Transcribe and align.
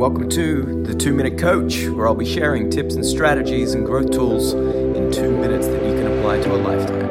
welcome 0.00 0.30
to 0.30 0.82
the 0.84 0.94
Two 0.94 1.12
Minute 1.12 1.38
Coach, 1.38 1.86
where 1.88 2.08
I'll 2.08 2.14
be 2.14 2.24
sharing 2.24 2.70
tips 2.70 2.94
and 2.94 3.04
strategies 3.04 3.74
and 3.74 3.84
growth 3.84 4.10
tools 4.10 4.54
in 4.54 5.12
two 5.12 5.30
minutes 5.30 5.66
that 5.66 5.84
you 5.84 5.92
can 5.92 6.06
apply 6.06 6.40
to 6.40 6.54
a 6.54 6.56
lifetime. 6.56 7.10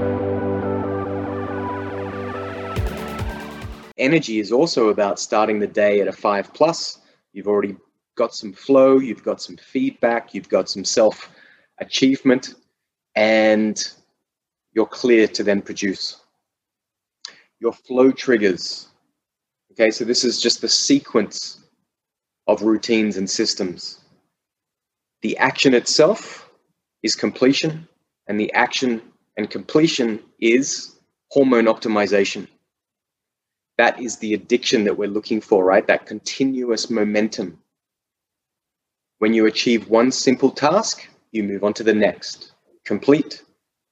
Energy 3.99 4.39
is 4.39 4.51
also 4.51 4.89
about 4.89 5.19
starting 5.19 5.59
the 5.59 5.67
day 5.67 6.01
at 6.01 6.07
a 6.07 6.11
five 6.11 6.51
plus. 6.51 6.97
You've 7.31 7.47
already 7.47 7.77
got 8.15 8.33
some 8.33 8.53
flow, 8.53 8.97
you've 8.97 9.23
got 9.23 9.39
some 9.39 9.57
feedback, 9.57 10.33
you've 10.33 10.49
got 10.49 10.67
some 10.67 10.83
self 10.83 11.29
achievement, 11.77 12.55
and 13.13 13.79
you're 14.73 14.87
clear 14.87 15.27
to 15.27 15.43
then 15.43 15.61
produce. 15.61 16.19
Your 17.59 17.73
flow 17.73 18.09
triggers. 18.09 18.87
Okay, 19.73 19.91
so 19.91 20.05
this 20.05 20.23
is 20.23 20.41
just 20.41 20.61
the 20.61 20.67
sequence 20.67 21.58
of 22.49 22.63
routines 22.63 23.15
and 23.17 23.29
systems. 23.29 23.99
The 25.21 25.37
action 25.37 25.75
itself 25.75 26.49
is 27.03 27.13
completion, 27.13 27.87
and 28.25 28.39
the 28.39 28.51
action 28.53 29.03
and 29.37 29.47
completion 29.47 30.19
is 30.39 30.95
hormone 31.29 31.65
optimization. 31.65 32.47
That 33.77 34.01
is 34.01 34.17
the 34.17 34.33
addiction 34.33 34.83
that 34.85 34.97
we're 34.97 35.09
looking 35.09 35.41
for, 35.41 35.63
right? 35.63 35.85
That 35.85 36.07
continuous 36.07 36.89
momentum. 36.89 37.59
When 39.19 39.35
you 39.35 39.45
achieve 39.45 39.87
one 39.87 40.11
simple 40.11 40.49
task, 40.49 41.07
you 41.31 41.43
move 41.43 41.63
on 41.63 41.73
to 41.75 41.83
the 41.83 41.93
next. 41.93 42.53
Complete, 42.83 43.43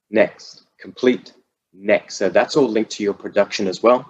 next, 0.10 0.64
complete, 0.80 1.34
next. 1.74 2.16
So 2.16 2.30
that's 2.30 2.58
all 2.58 2.68
linked 2.68 2.92
to 2.94 3.04
your 3.04 3.14
production 3.14 3.68
as 3.68 3.84
well. 3.84 4.10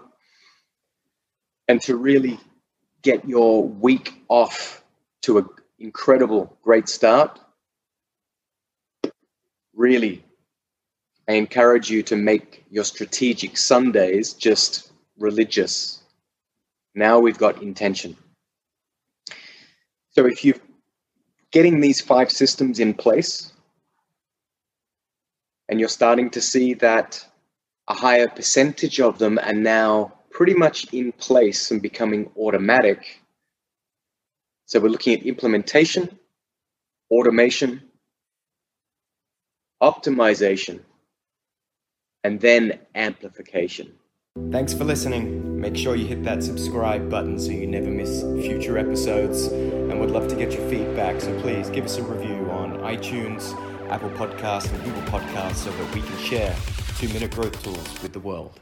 And 1.68 1.82
to 1.82 1.98
really 1.98 2.40
get 3.08 3.26
your 3.26 3.64
week 3.64 4.22
off 4.28 4.84
to 5.22 5.38
an 5.38 5.48
incredible, 5.80 6.58
great 6.62 6.90
start, 6.90 7.40
really, 9.73 10.26
I 11.30 11.34
encourage 11.34 11.90
you 11.90 12.04
to 12.04 12.18
make 12.18 12.66
your 12.70 12.84
strategic 12.84 13.56
Sundays 13.56 14.34
just 14.34 14.92
religious. 15.18 16.04
Now 16.96 17.18
we've 17.20 17.38
got 17.38 17.64
intention. 17.64 18.18
So 20.09 20.26
if 20.26 20.44
you're 20.44 20.59
getting 21.52 21.80
these 21.80 22.02
five 22.02 22.30
systems 22.30 22.81
in 22.81 22.94
place 22.94 23.53
and 25.70 25.80
you're 25.80 25.88
starting 25.88 26.30
to 26.31 26.42
see 26.42 26.74
that 26.74 27.26
a 27.88 27.94
higher 27.94 28.28
percentage 28.28 29.00
of 29.00 29.18
them 29.18 29.40
are 29.40 29.53
now 29.53 30.17
pretty 30.38 30.54
much 30.54 30.94
in 30.94 31.12
place 31.14 31.72
and 31.72 31.82
becoming 31.82 32.30
automatic. 32.38 33.24
So 34.68 34.80
we're 34.80 34.90
looking 34.90 35.20
at 35.20 35.26
implementation, 35.26 36.20
automation, 37.10 37.82
optimization, 39.82 40.82
and 42.24 42.40
then 42.40 42.78
amplification. 42.94 43.94
Thanks 44.52 44.76
for 44.76 44.84
listening. 44.84 45.60
Make 45.60 45.76
sure 45.76 45.96
you 45.96 46.06
hit 46.06 46.24
that 46.26 46.44
subscribe 46.44 47.10
button 47.10 47.40
so 47.40 47.50
you 47.50 47.66
never 47.66 47.90
miss 47.90 48.22
future 48.46 48.78
episodes. 48.78 49.48
And 49.48 50.00
we'd 50.00 50.12
love 50.12 50.28
to 50.28 50.36
get 50.36 50.52
your 50.52 50.70
feedback, 50.70 51.20
so 51.20 51.36
please 51.42 51.72
give 51.72 51.86
us 51.86 51.98
a 51.98 52.04
review 52.04 52.48
on 52.52 52.78
iTunes, 52.82 53.56
Apple 53.90 54.12
Podcasts, 54.12 54.72
and 54.72 54.84
Google 54.84 55.02
Podcasts 55.04 55.56
so 55.56 55.72
that 55.72 55.96
we 55.96 56.02
can 56.02 56.18
share 56.20 56.56
two 57.00 57.08
minute 57.08 57.32
growth 57.32 57.60
tools 57.64 58.04
with 58.04 58.14
the 58.14 58.20
world. 58.20 58.60